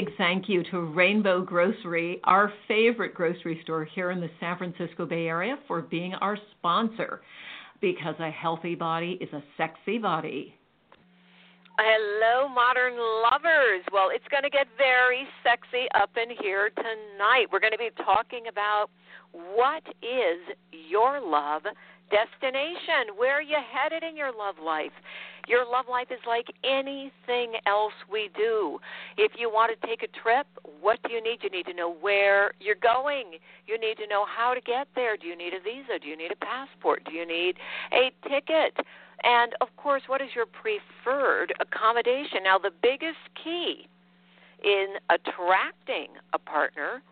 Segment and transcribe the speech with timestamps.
[0.00, 5.04] Big thank you to Rainbow Grocery, our favorite grocery store here in the San Francisco
[5.04, 7.20] Bay Area, for being our sponsor.
[7.82, 10.54] Because a healthy body is a sexy body.
[11.78, 13.84] Hello, modern lovers.
[13.92, 17.46] Well, it's going to get very sexy up in here tonight.
[17.52, 18.88] We're going to be talking about
[19.32, 21.62] what is your love
[22.10, 23.16] destination?
[23.16, 24.92] Where are you headed in your love life?
[25.48, 28.78] Your love life is like anything else we do.
[29.16, 30.46] If you want to take a trip,
[30.80, 31.38] what do you need?
[31.42, 33.38] You need to know where you're going.
[33.66, 35.16] You need to know how to get there.
[35.16, 35.98] Do you need a visa?
[36.00, 37.04] Do you need a passport?
[37.04, 37.56] Do you need
[37.92, 38.76] a ticket?
[39.24, 42.44] And of course, what is your preferred accommodation?
[42.44, 43.86] Now, the biggest key
[44.62, 47.02] in attracting a partner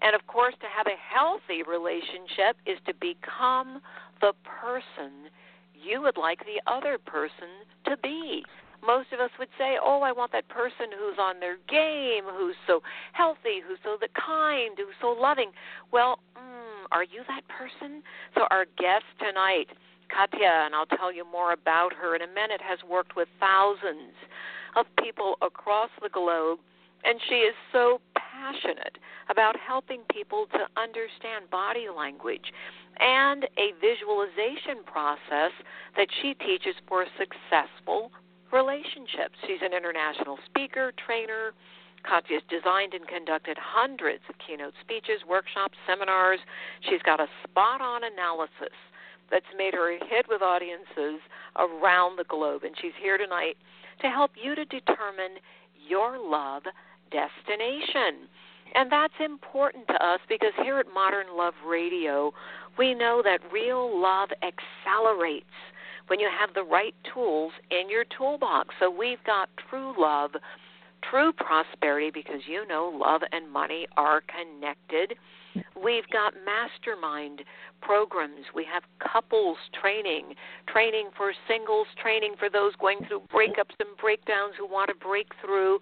[0.00, 3.80] and of course, to have a healthy relationship is to become
[4.20, 5.30] the person
[5.74, 8.44] you would like the other person to be.
[8.84, 12.56] Most of us would say, "Oh, I want that person who's on their game, who's
[12.66, 15.52] so healthy, who's so the kind, who's so loving."
[15.90, 18.02] Well, mm, are you that person?
[18.34, 19.70] So our guest tonight,
[20.08, 24.14] Katia, and I'll tell you more about her in a minute, has worked with thousands
[24.76, 26.60] of people across the globe,
[27.04, 32.52] and she is so passionate about helping people to understand body language
[32.98, 35.52] and a visualization process
[35.96, 38.10] that she teaches for successful
[38.52, 39.36] relationships.
[39.46, 41.52] She's an international speaker, trainer.
[42.06, 46.38] Katia's designed and conducted hundreds of keynote speeches, workshops, seminars.
[46.88, 48.74] She's got a spot on analysis
[49.30, 51.18] that's made her a hit with audiences
[51.58, 52.62] around the globe.
[52.62, 53.56] And she's here tonight
[54.00, 55.42] to help you to determine
[55.88, 56.62] your love
[57.10, 58.28] destination.
[58.74, 62.32] And that's important to us because here at Modern Love Radio,
[62.76, 65.46] we know that real love accelerates
[66.08, 68.74] when you have the right tools in your toolbox.
[68.80, 70.32] So we've got true love,
[71.08, 75.16] true prosperity, because you know love and money are connected.
[75.82, 77.42] We've got mastermind
[77.82, 78.46] programs.
[78.54, 80.34] We have couples training,
[80.66, 85.28] training for singles, training for those going through breakups and breakdowns who want to break
[85.44, 85.80] through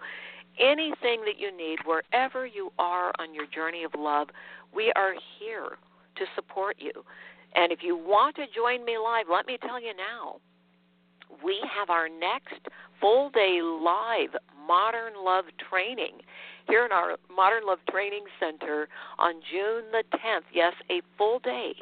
[0.59, 4.29] anything that you need, wherever you are on your journey of love,
[4.75, 5.79] we are here
[6.17, 6.93] to support you.
[7.55, 10.37] And if you want to join me live, let me tell you now,
[11.45, 12.69] we have our next
[13.01, 14.31] full day live
[14.67, 16.21] Modern Love training
[16.69, 18.89] here in our Modern Love Training Center
[19.19, 20.45] on June the 10th.
[20.53, 21.75] Yes, a full day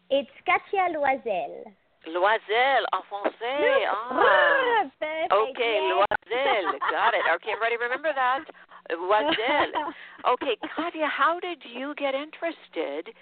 [0.08, 1.64] It's Katia Loisel.
[2.06, 3.86] Loisel, en français.
[3.90, 4.82] Ah.
[4.82, 5.32] Perfect.
[5.32, 6.78] Okay, Loisel.
[6.90, 7.24] Got it.
[7.34, 8.44] Okay, everybody remember that.
[8.90, 9.72] Loisel.
[10.26, 13.14] Okay, Katia, how did you get interested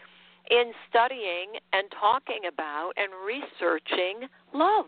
[0.51, 4.87] in studying and talking about and researching love?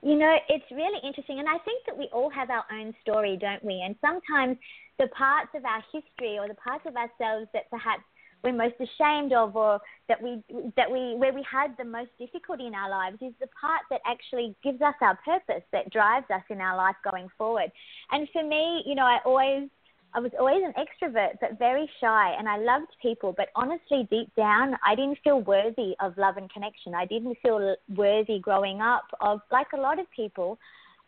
[0.00, 3.36] You know, it's really interesting, and I think that we all have our own story,
[3.40, 3.82] don't we?
[3.84, 4.56] And sometimes
[4.98, 8.02] the parts of our history or the parts of ourselves that perhaps
[8.44, 10.42] we're most ashamed of or that we
[10.76, 14.00] that we where we had the most difficulty in our lives is the part that
[14.06, 17.72] actually gives us our purpose that drives us in our life going forward.
[18.12, 19.68] And for me you know i always
[20.12, 24.28] i was always an extrovert but very shy and i loved people but honestly deep
[24.36, 26.94] down i didn't feel worthy of love and connection.
[26.94, 30.58] I didn't feel worthy growing up of like a lot of people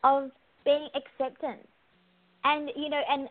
[0.05, 0.31] of
[0.65, 1.67] being acceptance.
[2.45, 3.29] And you know and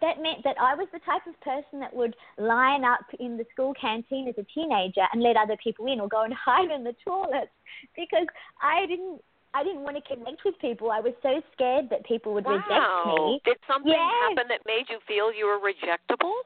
[0.00, 3.44] that meant that I was the type of person that would line up in the
[3.52, 6.84] school canteen as a teenager and let other people in or go and hide in
[6.84, 7.50] the toilets
[7.96, 8.26] because
[8.62, 9.20] I didn't
[9.52, 10.92] I didn't want to connect with people.
[10.92, 12.62] I was so scared that people would wow.
[12.62, 13.40] reject me.
[13.44, 13.98] Did something yes.
[14.30, 16.38] happen that made you feel you were rejectable?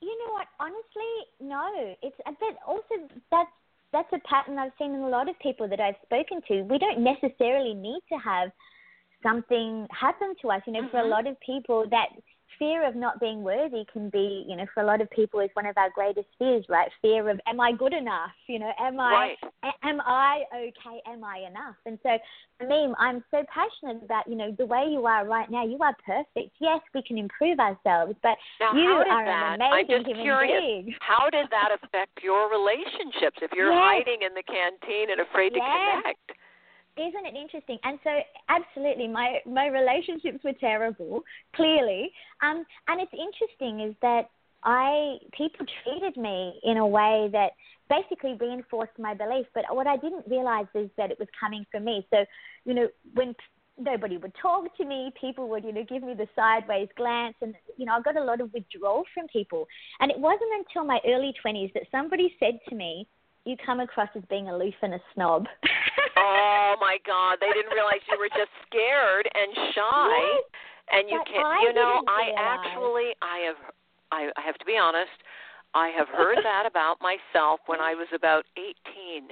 [0.00, 0.48] You know what?
[0.56, 1.94] Honestly, no.
[2.02, 3.52] It's a but also that's
[3.92, 6.62] that's a pattern I've seen in a lot of people that I've spoken to.
[6.62, 8.50] We don't necessarily need to have
[9.22, 10.62] something happen to us.
[10.66, 10.90] You know, mm-hmm.
[10.90, 11.10] for a mm-hmm.
[11.10, 12.16] lot of people that
[12.58, 15.50] fear of not being worthy can be, you know, for a lot of people is
[15.54, 16.90] one of our greatest fears, right?
[17.02, 18.30] Fear of am I good enough?
[18.46, 19.72] You know, am I right.
[19.82, 21.00] am I okay?
[21.06, 21.76] Am I enough?
[21.84, 22.18] And so
[22.58, 25.64] for me, I'm so passionate about, you know, the way you are right now.
[25.64, 26.56] You are perfect.
[26.60, 30.22] Yes, we can improve ourselves, but now, you are that, an amazing I'm just human
[30.22, 30.94] curious, being.
[31.00, 33.82] How did that affect your relationships if you're yes.
[33.82, 35.62] hiding in the canteen and afraid yes.
[35.62, 36.45] to connect?
[36.96, 37.78] Isn't it interesting?
[37.84, 38.10] And so,
[38.48, 41.22] absolutely, my my relationships were terrible,
[41.54, 42.10] clearly.
[42.42, 44.30] Um, and it's interesting is that
[44.64, 47.52] I people treated me in a way that
[47.88, 49.46] basically reinforced my belief.
[49.54, 52.06] But what I didn't realize is that it was coming from me.
[52.10, 52.24] So,
[52.64, 53.34] you know, when
[53.78, 57.54] nobody would talk to me, people would, you know, give me the sideways glance, and
[57.76, 59.66] you know, I got a lot of withdrawal from people.
[60.00, 63.06] And it wasn't until my early twenties that somebody said to me,
[63.44, 65.46] "You come across as being aloof and a snob."
[66.16, 67.38] oh my God!
[67.40, 70.16] They didn't realize you were just scared and shy,
[70.92, 71.62] and you can't.
[71.62, 73.60] You know, I actually, I have,
[74.12, 75.14] I, I have to be honest.
[75.74, 79.30] I have heard that about myself when I was about 18.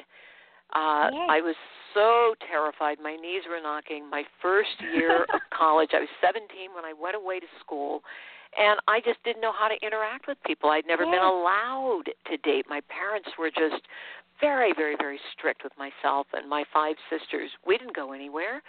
[0.74, 1.28] Uh, yes.
[1.30, 1.56] I was
[1.94, 2.98] so terrified.
[3.00, 4.08] My knees were knocking.
[4.10, 8.02] My first year of college, I was 17 when I went away to school,
[8.58, 10.70] and I just didn't know how to interact with people.
[10.70, 11.14] I'd never yes.
[11.14, 12.66] been allowed to date.
[12.68, 13.86] My parents were just
[14.44, 17.48] very, very, very strict with myself and my five sisters.
[17.64, 18.60] We didn't go anywhere.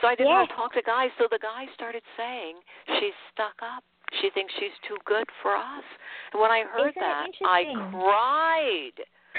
[0.00, 0.44] So I didn't yes.
[0.44, 1.08] want to talk to guys.
[1.16, 2.60] So the guy started saying,
[3.00, 3.80] She's stuck up.
[4.20, 5.86] She thinks she's too good for us.
[6.32, 8.96] And when I heard Isn't that, I cried.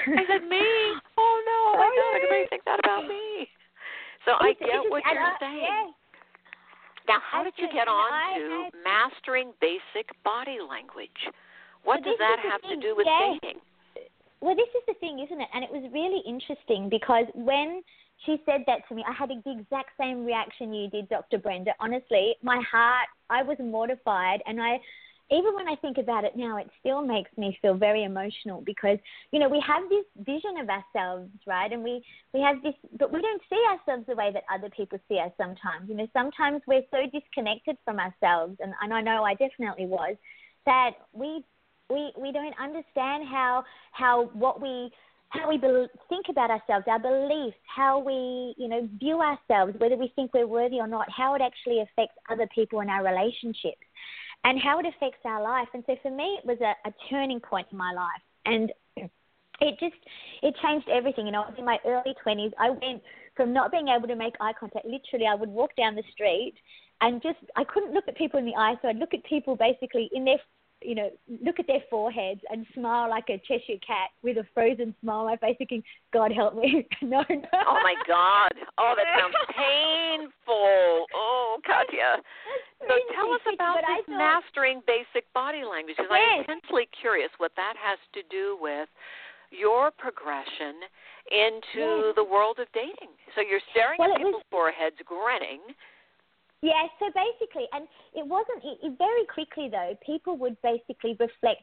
[0.09, 0.57] I said, Me?
[1.17, 3.47] Oh no, oh, my God, everybody think that about me.
[4.25, 5.93] So I get what you're saying.
[5.93, 5.93] Yes.
[7.07, 11.29] Now, how did you get on to mastering basic body language?
[11.85, 13.61] What so does that have to do with dating?
[14.45, 15.47] Well, this is the thing, isn't it?
[15.55, 17.81] And it was really interesting because when
[18.27, 21.39] she said that to me, I had the exact same reaction you did, Dr.
[21.39, 21.71] Brenda.
[21.79, 24.77] Honestly, my heart, I was mortified, and I,
[25.31, 28.99] even when I think about it now, it still makes me feel very emotional because
[29.31, 31.73] you know we have this vision of ourselves, right?
[31.73, 34.99] And we we have this, but we don't see ourselves the way that other people
[35.09, 35.31] see us.
[35.37, 39.87] Sometimes, you know, sometimes we're so disconnected from ourselves, and, and I know I definitely
[39.87, 40.15] was
[40.67, 41.43] that we
[41.89, 44.91] we we don't understand how how what we
[45.29, 49.97] how we be- think about ourselves, our beliefs, how we, you know, view ourselves, whether
[49.97, 53.81] we think we're worthy or not, how it actually affects other people in our relationships
[54.43, 55.67] and how it affects our life.
[55.73, 58.21] And so for me, it was a, a turning point in my life.
[58.45, 58.71] And
[59.61, 59.95] it just,
[60.43, 61.25] it changed everything.
[61.25, 62.51] You know, I was in my early 20s.
[62.59, 63.01] I went
[63.35, 66.53] from not being able to make eye contact, literally, I would walk down the street
[67.01, 68.75] and just, I couldn't look at people in the eye.
[68.81, 70.37] So I'd look at people basically in their
[70.81, 71.09] you know,
[71.43, 75.25] look at their foreheads and smile like a Cheshire cat with a frozen smile on
[75.27, 77.59] my face, thinking, "God help me." no, no.
[77.67, 78.53] Oh my God!
[78.77, 81.05] Oh, that sounds painful.
[81.15, 82.21] Oh, Katia.
[82.87, 86.21] So tell us about this thought, mastering basic body language, because yes.
[86.21, 88.89] I'm intensely curious what that has to do with
[89.51, 90.83] your progression
[91.31, 92.15] into yes.
[92.15, 93.15] the world of dating.
[93.33, 95.61] So you're staring well, at people's was, foreheads, grinning
[96.65, 101.61] yeah, so basically, and it wasn't, it, it very quickly though, people would basically reflect,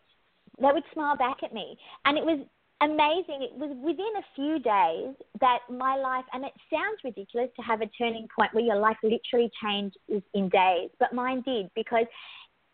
[0.61, 1.76] they would smile back at me.
[2.04, 2.38] And it was
[2.82, 3.42] amazing.
[3.42, 7.80] It was within a few days that my life, and it sounds ridiculous to have
[7.80, 12.06] a turning point where your life literally changes in days, but mine did because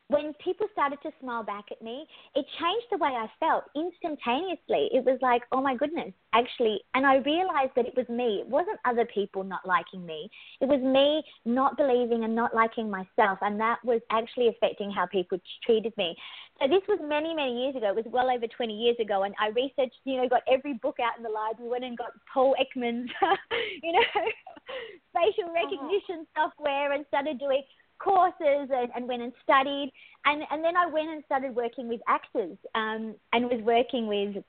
[0.08, 4.88] when people started to smile back at me, it changed the way I felt instantaneously.
[4.92, 6.80] It was like, oh my goodness, actually.
[6.94, 8.40] And I realized that it was me.
[8.40, 10.30] It wasn't other people not liking me.
[10.62, 13.38] It was me not believing and not liking myself.
[13.42, 16.16] And that was actually affecting how people treated me.
[16.58, 17.90] So this was many, many years ago.
[17.90, 19.24] It was well over 20 years ago.
[19.24, 22.12] And I researched, you know, got every book out in the library, went and got
[22.32, 23.10] Paul Ekman's,
[23.82, 24.08] you know,
[25.12, 25.52] facial uh-huh.
[25.52, 26.48] recognition oh.
[26.48, 27.62] software and started doing
[27.98, 29.92] courses and, and went and studied.
[30.24, 34.42] And, and then I went and started working with actors um, and was working with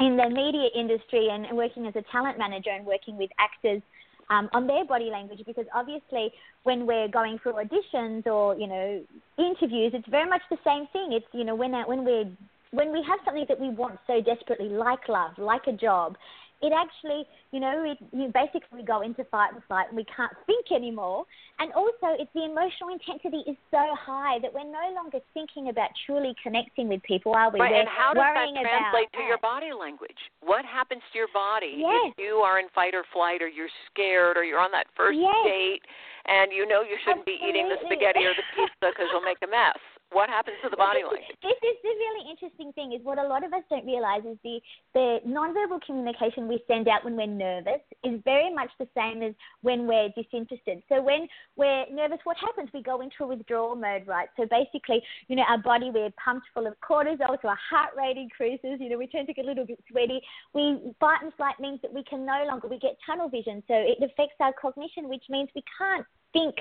[0.00, 3.82] in the media industry and, working as a talent manager and working with actors
[4.30, 6.32] um, on their body language because obviously
[6.62, 9.02] when we're going through auditions or you know
[9.38, 11.12] interviews, it's very much the same thing.
[11.12, 12.30] It's you know when when we're
[12.70, 16.16] when we have something that we want so desperately, like love, like a job,
[16.62, 20.32] it actually, you know, it, you basically go into fight and flight and we can't
[20.46, 21.26] think anymore.
[21.58, 25.90] And also, it's the emotional intensity is so high that we're no longer thinking about
[26.06, 27.58] truly connecting with people, are we?
[27.58, 30.18] Right, we're and how does that translate to your body language?
[30.40, 32.14] What happens to your body yes.
[32.14, 35.18] if you are in fight or flight or you're scared or you're on that first
[35.18, 35.34] yes.
[35.44, 35.82] date
[36.30, 37.42] and you know you shouldn't Absolutely.
[37.42, 39.78] be eating the spaghetti or the pizza because you'll make a mess?
[40.12, 41.24] What happens to the body language?
[41.42, 44.36] This is the really interesting thing is what a lot of us don't realize is
[44.44, 44.60] the
[44.92, 49.34] the nonverbal communication we send out when we're nervous is very much the same as
[49.62, 50.82] when we're disinterested.
[50.88, 51.26] So when
[51.56, 52.68] we're nervous, what happens?
[52.74, 54.28] We go into a withdrawal mode, right?
[54.36, 58.18] So basically, you know, our body we're pumped full of cortisol, so our heart rate
[58.18, 58.80] increases.
[58.80, 60.20] You know, we tend to get a little bit sweaty.
[60.52, 63.74] We fight and flight means that we can no longer we get tunnel vision, so
[63.74, 66.56] it affects our cognition, which means we can't think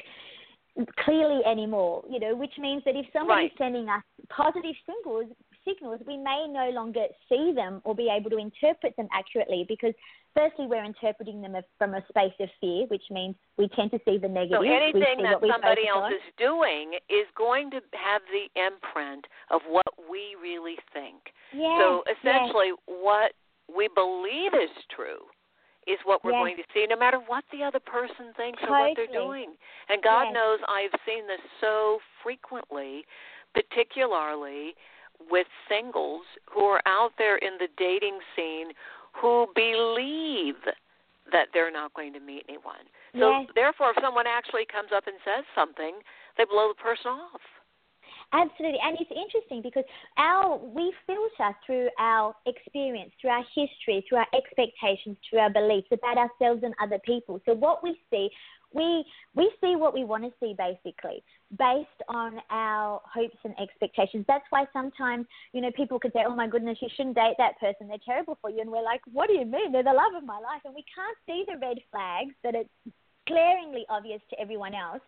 [1.03, 3.57] clearly anymore, you know, which means that if somebody's right.
[3.57, 5.27] sending us positive signals,
[5.67, 9.93] signals, we may no longer see them or be able to interpret them accurately because
[10.35, 14.17] firstly we're interpreting them from a space of fear, which means we tend to see
[14.17, 14.59] the negative.
[14.61, 16.13] So anything that somebody else on.
[16.13, 21.19] is doing is going to have the imprint of what we really think.
[21.53, 22.79] Yes, so essentially yes.
[22.87, 23.31] what
[23.73, 25.27] we believe is true
[25.91, 26.41] is what we're yes.
[26.41, 28.77] going to see, no matter what the other person thinks totally.
[28.77, 29.53] or what they're doing.
[29.89, 30.33] And God yes.
[30.33, 33.03] knows I've seen this so frequently,
[33.53, 34.73] particularly
[35.29, 38.71] with singles who are out there in the dating scene
[39.13, 40.55] who believe
[41.31, 42.87] that they're not going to meet anyone.
[43.13, 43.49] So yes.
[43.55, 45.99] therefore, if someone actually comes up and says something,
[46.37, 47.41] they blow the person off.
[48.33, 49.83] Absolutely, and it's interesting because
[50.17, 55.89] our we filter through our experience, through our history, through our expectations, through our beliefs
[55.91, 57.41] about ourselves and other people.
[57.45, 58.29] So what we see,
[58.73, 59.03] we
[59.35, 61.21] we see what we want to see basically
[61.59, 64.23] based on our hopes and expectations.
[64.29, 67.59] That's why sometimes you know people could say, "Oh my goodness, you shouldn't date that
[67.59, 69.73] person; they're terrible for you," and we're like, "What do you mean?
[69.73, 72.69] They're the love of my life," and we can't see the red flags that it's
[73.27, 75.01] glaringly obvious to everyone else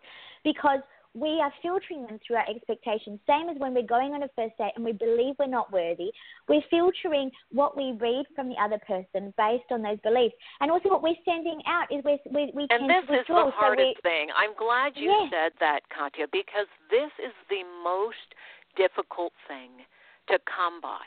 [0.44, 0.80] because
[1.14, 3.20] we are filtering them through our expectations.
[3.26, 6.10] Same as when we're going on a first date and we believe we're not worthy,
[6.48, 10.34] we're filtering what we read from the other person based on those beliefs.
[10.60, 13.50] And also, what we're sending out is we we, we and tend this is the
[13.54, 14.28] hardest so thing.
[14.36, 15.30] I'm glad you yes.
[15.30, 18.34] said that, Katia, because this is the most
[18.76, 19.86] difficult thing
[20.28, 21.06] to come by.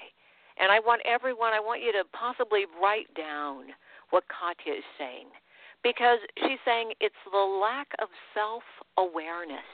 [0.57, 3.75] And I want everyone, I want you to possibly write down
[4.09, 5.27] what Katia is saying.
[5.83, 8.63] Because she's saying it's the lack of self
[8.97, 9.67] awareness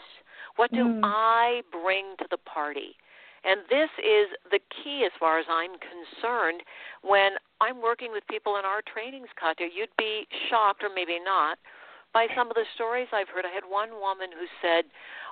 [0.56, 1.02] what do mm.
[1.04, 2.96] I bring to the party?
[3.44, 6.64] And this is the key as far as I'm concerned
[7.02, 9.68] when I'm working with people in our trainings, Katia.
[9.68, 11.58] You'd be shocked, or maybe not,
[12.14, 13.44] by some of the stories I've heard.
[13.44, 14.86] I had one woman who said,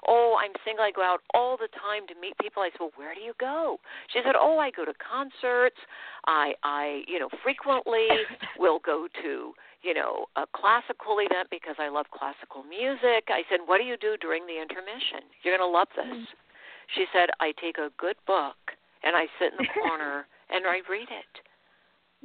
[0.08, 0.84] Oh, I'm single.
[0.84, 2.64] I go out all the time to meet people.
[2.64, 3.78] I said, Well, where do you go?
[4.12, 5.78] She said, Oh, I go to concerts.
[6.26, 8.08] I, I, you know, frequently
[8.60, 13.30] will go to, you know, a classical event because I love classical music.
[13.30, 15.26] I said, What do you do during the intermission?
[15.42, 16.06] You're going to love this.
[16.06, 16.26] Mm.
[16.96, 18.58] She said, I take a good book
[19.04, 21.34] and I sit in the corner and I read it.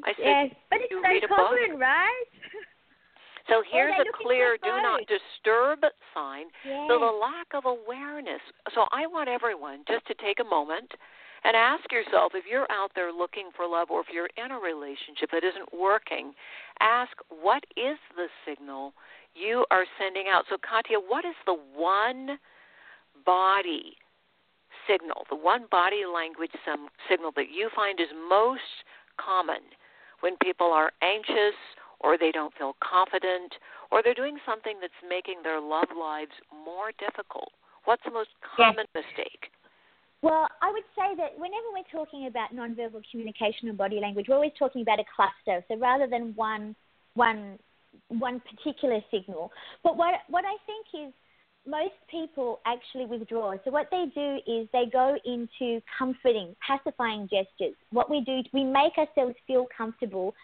[0.04, 2.28] I said, yes, but it's so common, right?
[3.48, 5.80] So here's a clear do not disturb
[6.12, 6.46] sign.
[6.66, 6.90] Yes.
[6.90, 8.42] So the lack of awareness.
[8.75, 10.90] So I want everyone just to take a moment
[11.45, 14.59] and ask yourself if you're out there looking for love or if you're in a
[14.59, 16.33] relationship that isn't working,
[16.81, 18.93] ask what is the signal
[19.35, 20.45] you are sending out.
[20.49, 22.38] So Katia, what is the one
[23.25, 23.97] body
[24.88, 26.52] signal, the one body language
[27.09, 28.85] signal that you find is most
[29.19, 29.61] common
[30.21, 31.57] when people are anxious
[32.00, 33.55] or they don't feel confident,
[33.90, 37.50] or they're doing something that's making their love lives more difficult?
[37.85, 39.05] What's the most common yes.
[39.05, 39.50] mistake?
[40.23, 44.35] Well, I would say that whenever we're talking about nonverbal communication and body language, we're
[44.35, 45.64] always talking about a cluster.
[45.68, 46.75] So rather than one
[47.14, 47.58] one
[48.08, 49.52] one particular signal.
[49.82, 51.12] But what what I think is
[51.66, 53.54] most people actually withdraw.
[53.64, 57.75] So what they do is they go into comforting, pacifying gestures.
[57.90, 60.35] What we do, we make ourselves feel comfortable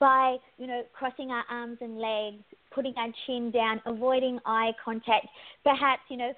[0.00, 2.42] by, you know, crossing our arms and legs,
[2.74, 5.26] putting our chin down, avoiding eye contact,
[5.62, 6.32] perhaps, you know,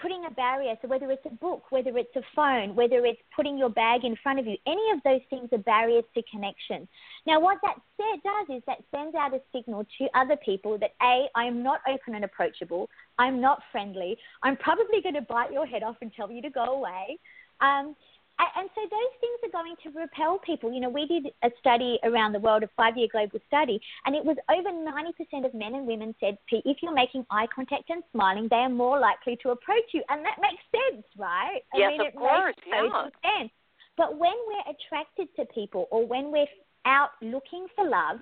[0.00, 0.74] putting a barrier.
[0.80, 4.16] So whether it's a book, whether it's a phone, whether it's putting your bag in
[4.22, 6.88] front of you, any of those things are barriers to connection.
[7.26, 11.26] Now, what that does is that sends out a signal to other people that A,
[11.34, 12.88] I am not open and approachable.
[13.18, 14.16] I'm not friendly.
[14.42, 17.18] I'm probably going to bite your head off and tell you to go away.
[17.60, 17.96] Um,
[18.38, 20.72] and so those things are going to repel people.
[20.72, 24.14] You know, we did a study around the world, a five year global study, and
[24.14, 28.02] it was over 90% of men and women said, if you're making eye contact and
[28.12, 30.02] smiling, they are more likely to approach you.
[30.08, 31.60] And that makes sense, right?
[31.74, 32.54] I yes, mean, of it course.
[32.66, 33.04] Yeah.
[33.22, 33.50] sense.
[33.96, 36.46] But when we're attracted to people or when we're
[36.84, 38.20] out looking for love,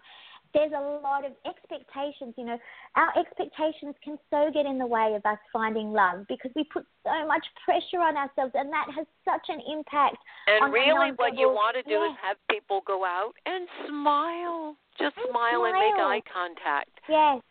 [0.54, 2.34] there's a lot of expectations.
[2.36, 2.58] You know,
[2.94, 6.86] our expectations can so get in the way of us finding love because we put
[7.04, 10.16] so much pressure on ourselves, and that has such an impact.
[10.46, 15.16] And really, what you want to do is have people go out and smile, just
[15.16, 16.94] and smile, smile, and make eye contact.
[17.08, 17.42] Yes.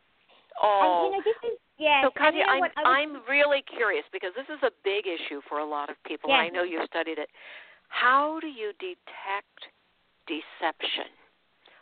[0.62, 1.12] Oh.
[1.12, 1.18] And you oh.
[1.18, 2.04] know, this is yeah.
[2.04, 2.72] So, Katia, you know I'm was...
[2.86, 6.30] I'm really curious because this is a big issue for a lot of people.
[6.30, 6.40] Yes.
[6.40, 7.28] And I know you've studied it.
[7.90, 9.60] How do you detect
[10.28, 11.12] deception?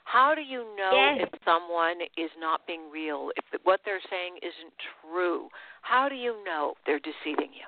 [0.04, 1.28] How do you know yes.
[1.32, 5.48] if someone is not being real, if what they're saying isn't true?
[5.82, 7.66] How do you know they're deceiving you?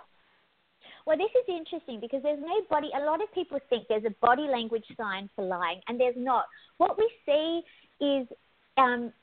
[1.06, 2.90] Well, this is interesting because there's no body.
[2.96, 6.46] A lot of people think there's a body language sign for lying, and there's not.
[6.78, 7.62] What we see
[8.04, 8.28] is
[8.78, 9.14] um,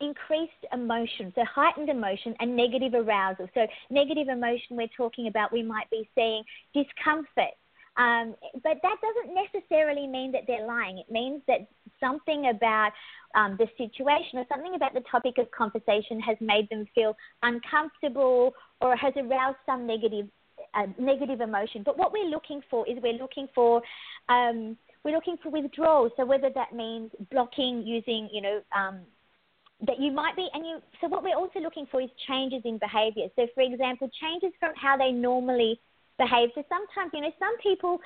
[0.00, 3.48] increased emotion, so heightened emotion and negative arousal.
[3.54, 6.42] So, negative emotion, we're talking about, we might be seeing
[6.74, 7.54] discomfort,
[7.98, 10.98] um, but that doesn't necessarily mean that they're lying.
[10.98, 11.68] It means that
[12.00, 12.92] something about
[13.34, 18.54] um, the situation or something about the topic of conversation has made them feel uncomfortable
[18.80, 20.28] or has aroused some negative
[20.74, 21.82] uh, negative emotion.
[21.84, 23.82] But what we're looking for is we're looking for
[24.28, 26.10] um, we're looking for withdrawal.
[26.16, 29.00] So whether that means blocking using you know um,
[29.86, 32.78] that you might be and you so what we're also looking for is changes in
[32.78, 35.78] behavior so for example changes from how they normally
[36.18, 36.50] behave.
[36.54, 37.98] So sometimes, you know, some people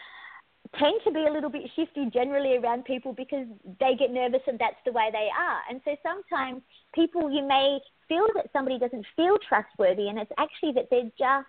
[0.79, 3.47] tend to be a little bit shifty generally around people because
[3.81, 5.61] they get nervous and that's the way they are.
[5.69, 6.63] And so sometimes
[6.95, 11.49] people, you may feel that somebody doesn't feel trustworthy and it's actually that they're just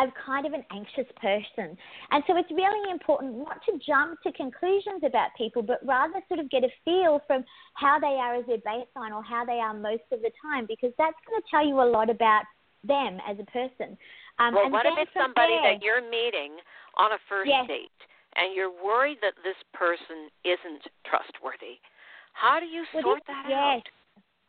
[0.00, 1.76] a kind of an anxious person.
[2.10, 6.40] And so it's really important not to jump to conclusions about people, but rather sort
[6.40, 7.44] of get a feel from
[7.74, 10.92] how they are as their baseline or how they are most of the time, because
[10.98, 12.44] that's going to tell you a lot about
[12.84, 13.98] them as a person.
[14.38, 16.58] Um, well, what if it's somebody there, that you're meeting
[16.96, 17.66] on a first yes.
[17.66, 18.00] date
[18.36, 21.82] and you're worried that this person isn't trustworthy?
[22.34, 23.58] How do you well, sort this, that yes.
[23.58, 23.86] out?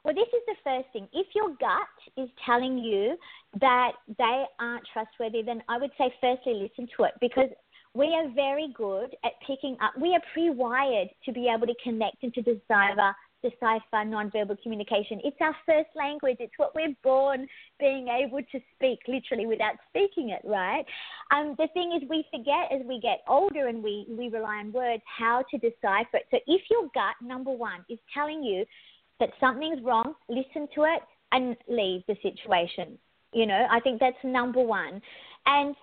[0.04, 1.08] Well, this is the first thing.
[1.12, 3.18] If your gut is telling you
[3.60, 7.50] that they aren't trustworthy, then I would say firstly listen to it because
[7.94, 9.94] we are very good at picking up.
[10.00, 15.20] We are pre-wired to be able to connect and to decipher decipher nonverbal communication.
[15.24, 16.38] It's our first language.
[16.40, 17.48] It's what we're born
[17.80, 20.86] being able to speak, literally without speaking it, right?
[21.32, 24.72] Um, the thing is, we forget as we get older and we, we rely on
[24.72, 26.26] words how to decipher it.
[26.32, 28.66] So if your gut, number one, is telling you
[29.20, 32.98] that something's wrong, listen to it and leave the situation.
[33.34, 35.02] You know, I think that's number one.
[35.46, 35.76] And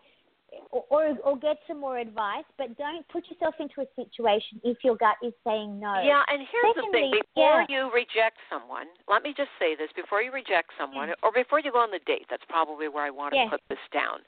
[0.71, 4.79] or, or, or get some more advice, but don't put yourself into a situation if
[4.83, 6.01] your gut is saying no.
[6.03, 7.73] Yeah, and here's Secondly, the thing: before yeah.
[7.73, 11.21] you reject someone, let me just say this: before you reject someone, mm.
[11.23, 13.51] or before you go on the date, that's probably where I want to Yes.
[13.51, 14.21] put this down,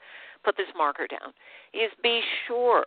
[0.43, 1.33] put this marker down,
[1.73, 2.85] is be sure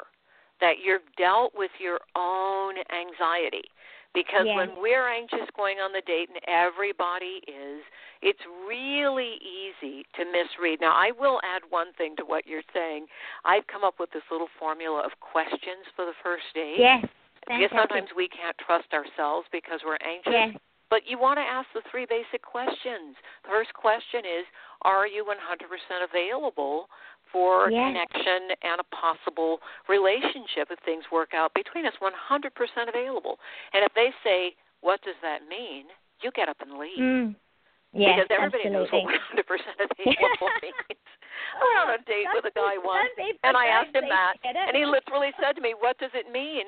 [0.61, 3.67] that you've dealt with your own anxiety.
[4.15, 4.57] Because Yes.
[4.57, 7.83] when we're anxious going on the date, and everybody is,
[8.21, 10.81] it's really easy to misread.
[10.81, 13.07] Now, I will add one thing to what you're saying.
[13.45, 16.79] I've come up with this little formula of questions for the first date.
[16.79, 17.07] Yes.
[17.47, 20.33] Because sometimes we can't trust ourselves because we're anxious.
[20.33, 20.57] Yes.
[20.91, 23.17] But you want to ask the three basic questions.
[23.45, 24.45] The first question is
[24.83, 26.89] Are you 100% available
[27.33, 27.89] for Yes.
[27.89, 31.95] connection and a possible relationship if things work out between us?
[32.01, 33.41] 100% available.
[33.73, 35.87] And if they say, What does that mean?
[36.23, 36.99] you get up and leave.
[36.99, 37.35] Mm.
[37.93, 39.05] Yes, because everybody absolutely.
[39.05, 41.05] knows what 100% available means.
[41.53, 43.13] I went on a date with a guy once,
[43.45, 46.65] and I asked him that, and he literally said to me, "What does it mean?"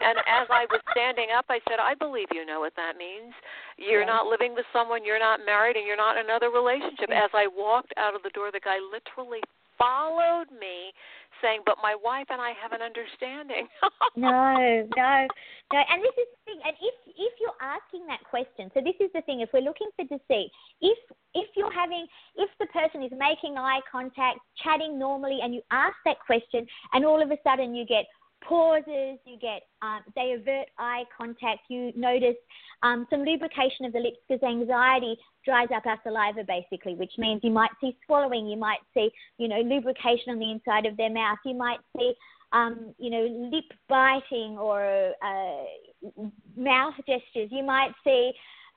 [0.00, 3.34] And as I was standing up, I said, "I believe you know what that means.
[3.76, 4.08] You're Yes.
[4.08, 7.46] not living with someone, you're not married, and you're not in another relationship." As I
[7.46, 9.42] walked out of the door, the guy literally
[9.82, 10.94] followed me,
[11.42, 13.66] saying, "But my wife and I have an understanding."
[14.16, 15.26] no, no,
[15.72, 15.80] no.
[15.90, 16.60] And this is the thing.
[16.64, 19.40] And if if you're asking that question, so this is the thing.
[19.40, 20.98] If we're looking for deceit, if
[21.34, 25.96] if you're having, if the person is making eye contact, chatting normally, and you ask
[26.04, 28.06] that question, and all of a sudden you get
[28.48, 32.36] pauses, you get um, they avert eye contact, you notice
[32.82, 37.40] um, some lubrication of the lips because anxiety dries up our saliva basically, which means
[37.42, 41.10] you might see swallowing, you might see you know lubrication on the inside of their
[41.10, 42.12] mouth, you might see
[42.52, 46.22] um, you know lip biting or uh,
[46.56, 48.32] mouth gestures, you might see.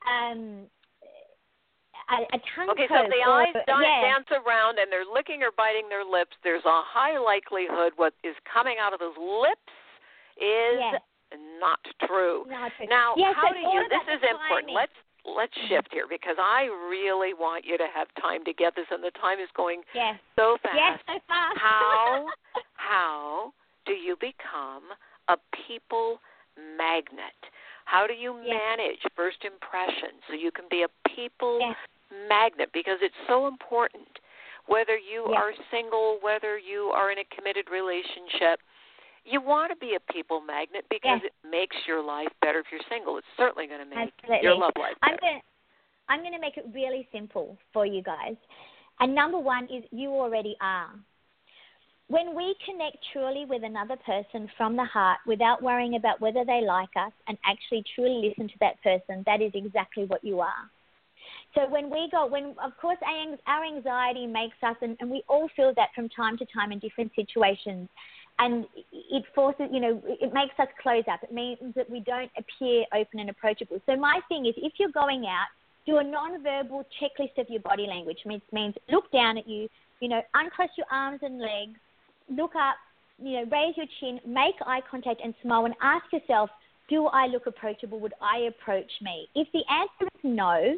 [0.06, 0.68] Um,
[2.10, 4.02] a, a tongue Okay, so if the or- eyes yeah.
[4.14, 8.36] dance around and they're licking or biting their lips, there's a high likelihood what is
[8.46, 9.74] coming out of those lips
[10.38, 11.02] is Yes.
[11.60, 12.46] not true.
[12.48, 12.88] Not true.
[12.88, 13.88] Now, Yes, how do you?
[13.90, 14.74] This is important.
[14.74, 14.94] Let's
[15.26, 19.04] let's shift here because I really want you to have time to get this, and
[19.04, 20.20] the time is going Yes.
[20.36, 20.76] so fast.
[20.78, 21.58] Yes, so fast.
[21.58, 22.28] How
[22.76, 23.54] how
[23.86, 24.84] do you become
[25.28, 26.22] a people
[26.78, 27.34] magnet?
[27.86, 28.60] How do you Yes.
[28.78, 31.76] manage first impressions so you can be a people Yes.
[32.30, 32.70] Magnet?
[32.74, 34.08] Because it's so important.
[34.68, 35.38] Whether you Yes.
[35.38, 38.62] are single, whether you are in a committed relationship,
[39.24, 41.32] you want to be a people magnet because Yes.
[41.32, 43.18] it makes your life better if you're single.
[43.18, 44.44] It's certainly going to make Absolutely.
[44.44, 45.22] your love life I'm better.
[45.22, 45.46] going to
[46.08, 48.36] I'm going to make it really simple for you guys.
[49.00, 50.92] And number one is you already are.
[52.08, 56.62] When we connect truly with another person from the heart without worrying about whether they
[56.62, 60.70] like us and actually truly listen to that person, that is exactly what you are.
[61.56, 62.98] So when we go, when of course
[63.48, 66.80] our anxiety makes us, and, and we all feel that from time to time in
[66.80, 67.88] different situations,
[68.38, 71.24] and it forces, you know, it makes us close up.
[71.24, 73.80] It means that we don't appear open and approachable.
[73.86, 75.48] So my thing is, if you're going out,
[75.86, 78.18] do a non-verbal checklist of your body language.
[78.26, 79.70] Which means look down at you,
[80.02, 81.80] you know, uncross your arms and legs,
[82.30, 82.76] look up,
[83.18, 86.50] you know, raise your chin, make eye contact and smile, and ask yourself,
[86.90, 88.02] do I look approachable?
[88.02, 89.30] Would I approach me?
[89.34, 90.76] If the answer is no,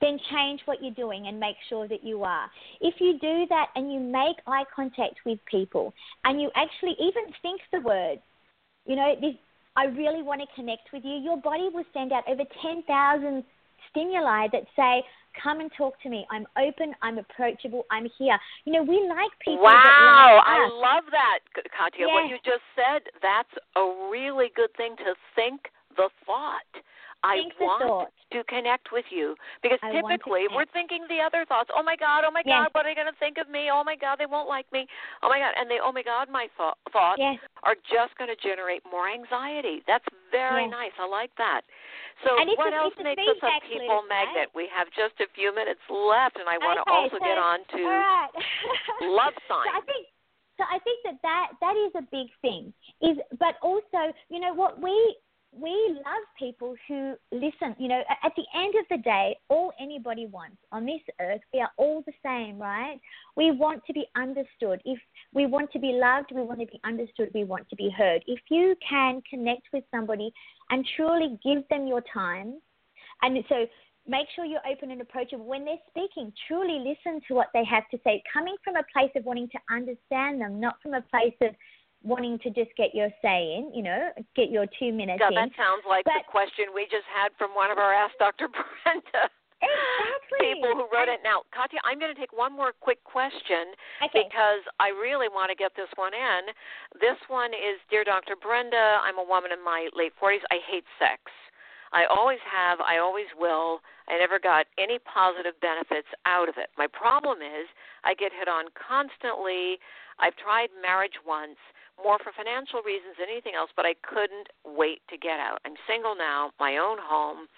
[0.00, 2.50] then change what you're doing and make sure that you are.
[2.80, 5.92] If you do that and you make eye contact with people
[6.24, 8.20] and you actually even think the words,
[8.86, 9.34] you know, this,
[9.76, 13.44] I really want to connect with you, your body will send out over 10,000
[13.90, 15.02] stimuli that say,
[15.42, 16.26] come and talk to me.
[16.30, 18.38] I'm open, I'm approachable, I'm here.
[18.64, 22.08] You know, we like people Wow, that like I love that, Katia.
[22.08, 25.60] What you just said, that's a really good thing to think
[25.96, 26.82] the thought.
[27.24, 31.70] I want to connect with you because I typically we're thinking the other thoughts.
[31.74, 32.62] Oh my God, oh my Yes.
[32.62, 33.70] God, what are they going to think of me?
[33.72, 34.86] Oh my God, they won't like me.
[35.22, 37.38] Oh my God, and the oh my God, my thought, thoughts Yes.
[37.64, 39.82] are just going to generate more anxiety.
[39.86, 40.70] That's very Yes.
[40.70, 40.94] nice.
[41.00, 41.62] I like that.
[42.22, 44.30] So what a- else makes us a people right?
[44.30, 44.54] magnet?
[44.54, 47.38] We have just a few minutes left, and I want to Okay, also so- get
[47.38, 48.30] on to right.
[49.02, 50.06] love So I think
[50.58, 50.64] so.
[50.70, 52.72] I think that that that is a big thing.
[53.02, 55.16] Is but also you know what we
[55.52, 57.74] we love people who listen.
[57.78, 61.60] You know, at the end of the day, all anybody wants on this earth, we
[61.60, 63.00] are all the same, right?
[63.36, 64.80] We want to be understood.
[64.84, 64.98] If
[65.32, 67.30] we want to be loved, we want to be understood.
[67.34, 68.22] We want to be heard.
[68.26, 70.32] If you can connect with somebody
[70.70, 72.60] and truly give them your time,
[73.22, 73.66] and so
[74.06, 76.32] make sure you're open and approachable when they're speaking.
[76.46, 79.58] Truly listen to what they have to say, coming from a place of wanting to
[79.74, 81.54] understand them, not from a place of
[82.04, 85.34] wanting to just get your say in, you know, get your two minutes Yeah, in.
[85.34, 88.48] that sounds like the question we just had from one of our Ask Dr.
[88.54, 89.28] Brenda.
[89.58, 90.54] Exactly.
[90.54, 91.18] people who wrote it.
[91.26, 93.74] Now, Katia, I'm going to take one more quick question
[94.06, 94.22] Okay.
[94.30, 96.54] because I really want to get this one in.
[97.02, 98.38] This one is Dear Dr.
[98.38, 100.46] Brenda, I'm a woman in my late 40s.
[100.54, 101.18] I hate sex.
[101.90, 103.80] I always have, I always will.
[104.06, 106.68] I never got any positive benefits out of it.
[106.78, 107.66] My problem is
[108.04, 109.80] I get hit on constantly.
[110.20, 111.58] I've tried marriage once,
[112.02, 115.58] more for financial reasons than anything else, but I couldn't wait to get out.
[115.66, 117.50] I'm single now, my own home,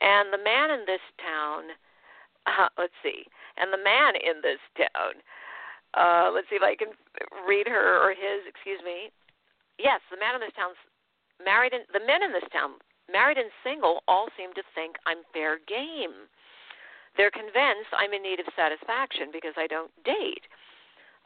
[0.00, 1.72] and the man in this town,
[2.50, 5.22] uh, let's see, and the man in this town,
[5.94, 6.92] uh, let's see if I can
[7.48, 9.10] read her or his, excuse me.
[9.78, 10.80] Yes, the man in this town's
[11.40, 15.24] married, and the men in this town, married and single, all seem to think I'm
[15.32, 16.28] fair game.
[17.16, 20.44] They're convinced I'm in need of satisfaction because I don't date.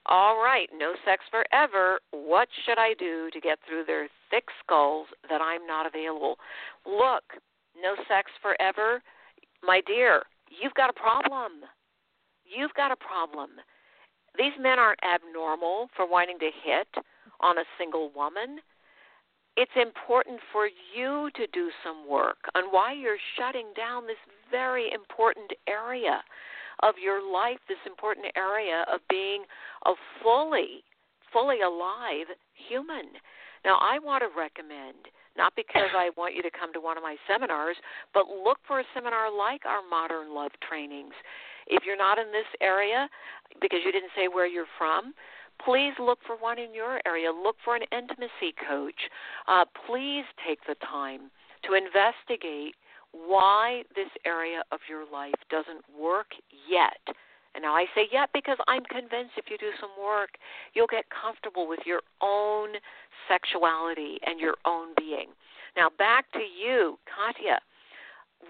[0.07, 2.01] All right, no sex forever.
[2.11, 6.37] What should I do to get through their thick skulls that I'm not available?
[6.87, 7.25] Look,
[7.81, 9.03] no sex forever.
[9.63, 11.69] My dear, you've got a problem.
[12.45, 13.51] You've got a problem.
[14.39, 16.89] These men aren't abnormal for wanting to hit
[17.41, 18.59] on a single woman.
[19.57, 24.91] It's important for you to do some work on why you're shutting down this very
[24.93, 26.23] important area
[26.83, 29.45] of your life, this important area of being
[29.87, 30.85] a fully,
[31.33, 33.17] fully alive human.
[33.65, 37.03] Now, I want to recommend, not because I want you to come to one of
[37.03, 37.77] my seminars,
[38.15, 41.15] but look for a seminar like our Modern Love trainings.
[41.67, 43.09] If you're not in this area,
[43.61, 45.13] because you didn't say where you're from,
[45.65, 47.31] please look for one in your area.
[47.31, 49.09] Look for an intimacy coach.
[49.47, 51.31] Uh, please take the time
[51.69, 52.75] to investigate
[53.13, 56.29] why this area of your life doesn't work
[56.69, 56.99] yet.
[57.55, 60.31] And now I say yet because I'm convinced if you do some work,
[60.75, 62.71] you'll get comfortable with your own
[63.29, 65.29] sexuality and your own being.
[65.77, 67.59] Now back to you, Katia.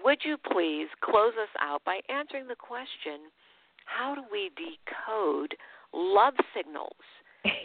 [0.03, 3.31] Would you please close us out by answering the question
[3.85, 5.55] how do we decode
[5.93, 6.95] love signals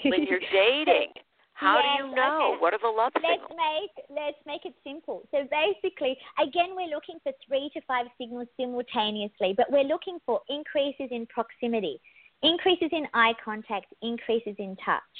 [0.05, 1.13] when you're dating?
[1.57, 2.53] How Yes, do you know?
[2.53, 2.61] okay.
[2.61, 3.57] What are the love let's signals?
[3.57, 5.27] make let's make it simple.
[5.31, 10.40] So basically, again, we're looking for three to five signals simultaneously, but we're looking for
[10.51, 11.99] increases in proximity,
[12.42, 15.16] increases in eye contact, increases in touch.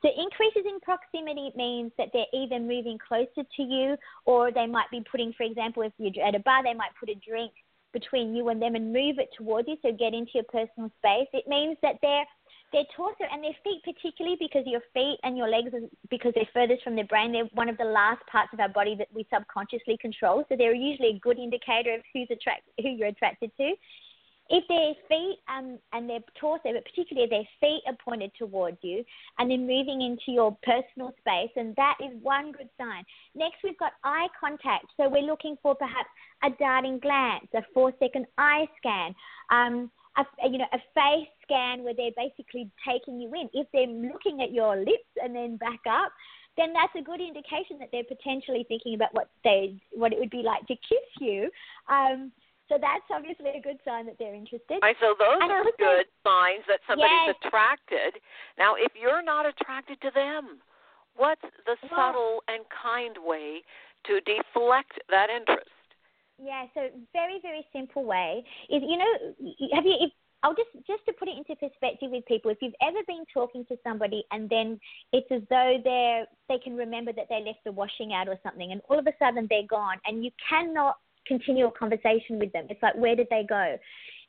[0.00, 4.90] So increases in proximity means that they're either moving closer to you, or they might
[4.90, 7.52] be putting, for example, if you're at a bar, they might put a drink
[7.92, 11.28] between you and them and move it towards you, so get into your personal space.
[11.32, 12.24] It means that they're
[12.74, 15.70] their torso and their feet, particularly because your feet and your legs,
[16.10, 18.96] because they're furthest from the brain, they're one of the last parts of our body
[18.98, 20.44] that we subconsciously control.
[20.48, 23.74] So they're usually a good indicator of who's attract, who you're attracted to.
[24.50, 29.02] If their feet um, and their torso, but particularly their feet are pointed towards you
[29.38, 33.04] and then moving into your personal space, and that is one good sign.
[33.34, 34.86] Next, we've got eye contact.
[34.98, 36.10] So we're looking for perhaps
[36.42, 39.14] a darting glance, a four-second eye scan,
[39.50, 43.48] um, a, you know, a face scan where they're basically taking you in.
[43.52, 46.12] If they're looking at your lips and then back up,
[46.56, 50.30] then that's a good indication that they're potentially thinking about what they what it would
[50.30, 51.50] be like to kiss you.
[51.88, 52.30] Um,
[52.68, 54.80] so that's obviously a good sign that they're interested.
[54.80, 57.36] All right, so those And are good signs that somebody's Yes.
[57.44, 58.20] attracted.
[58.56, 60.62] Now, if you're not attracted to them,
[61.16, 63.62] what's the Well- subtle and kind way
[64.04, 65.68] to deflect that interest?
[66.42, 69.34] Yeah, so very very simple way is you know
[69.74, 72.74] have you if I'll just just to put it into perspective with people if you've
[72.82, 74.78] ever been talking to somebody and then
[75.12, 78.72] it's as though they're they can remember that they left the washing out or something
[78.72, 82.66] and all of a sudden they're gone and you cannot continue a conversation with them.
[82.68, 83.78] It's like where did they go?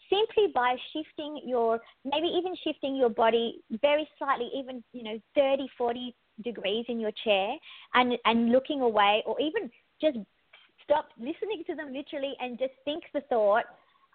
[0.09, 5.67] Simply by shifting your maybe even shifting your body very slightly even you know 30
[5.75, 7.55] 40 degrees in your chair
[7.95, 10.17] and and looking away or even just
[10.85, 13.65] stop listening to them literally and just think the thought,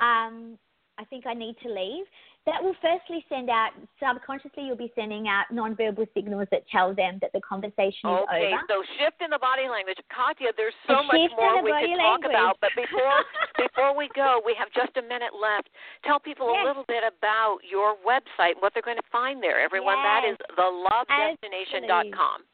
[0.01, 0.59] um,
[0.99, 2.05] I think I need to leave.
[2.47, 7.19] That will firstly send out, subconsciously, you'll be sending out nonverbal signals that tell them
[7.21, 8.65] that the conversation is Okay, over.
[8.65, 10.01] so shift in the body language.
[10.09, 13.13] Katia, there's so A much more we could talk about, but before
[13.61, 15.69] before we go, we have just a minute left.
[16.05, 19.61] Tell people a little bit about your website, what they're going to find there.
[19.61, 20.37] Everyone, that Yes.
[20.41, 22.49] is thelovedestination.com.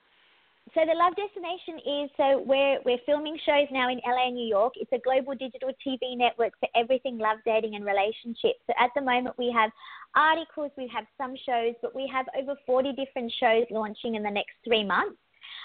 [0.77, 4.47] So the Love Destination is so we're we're filming shows now in LA and New
[4.47, 4.75] York.
[4.77, 8.61] It's a global digital TV network for everything love, dating, and relationships.
[8.67, 9.71] So at the moment we have
[10.15, 14.31] articles, we have some shows, but we have over 40 different shows launching in the
[14.31, 15.17] next three months.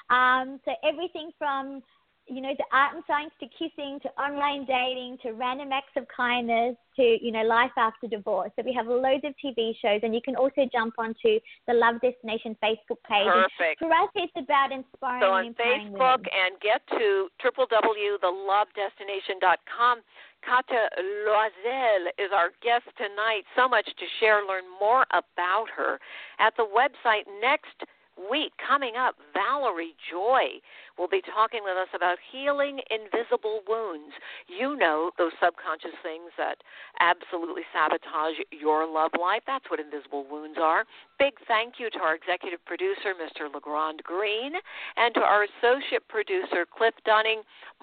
[0.10, 1.84] Um, so everything from
[2.32, 6.08] you know, the art and science to kissing to online dating to random acts of
[6.16, 8.52] kindness to, you know, life after divorce.
[8.56, 12.00] So we have loads of TV shows and you can also jump onto the Love
[12.00, 13.28] Destination Facebook page.
[13.28, 13.80] And Perfect.
[13.80, 16.32] For us, it's about inspiring So on Facebook women.
[16.32, 20.00] and get to www.thelovedestination.com.
[20.42, 20.90] Katia
[21.28, 23.44] Loisel is our guest tonight.
[23.56, 24.42] So much to share.
[24.48, 26.00] Learn more about her
[26.40, 27.84] at the website next
[28.30, 30.62] week coming up, Valerie Joy
[30.98, 34.14] will be talking with us about healing invisible wounds.
[34.48, 36.62] You know, those subconscious things that
[37.00, 39.42] absolutely sabotage your love life.
[39.48, 40.86] That's what invisible wounds are.
[41.18, 43.52] Big thank you to our executive producer, Mr.
[43.52, 44.54] LeGrand Green,
[44.98, 47.42] and to our associate producer, Cliff Dunning.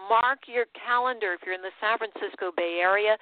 [0.09, 3.17] Mark your calendar if you're in the San Francisco Bay Area.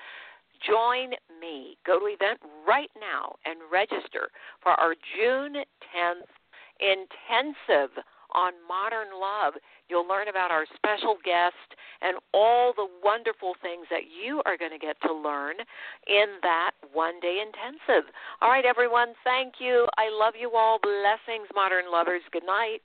[0.65, 1.77] Join me.
[1.87, 4.29] Go to event right now and register
[4.63, 5.55] for our June
[5.93, 6.29] 10th
[6.81, 8.03] intensive
[8.35, 9.55] on modern love.
[9.89, 14.73] You'll learn about our special guest and all the wonderful things that you are going
[14.73, 15.57] to get to learn
[16.07, 18.11] in that one day intensive.
[18.43, 19.87] All right, everyone, thank you.
[19.97, 20.79] I love you all.
[20.83, 22.23] Blessings, modern lovers.
[22.33, 22.83] Good night.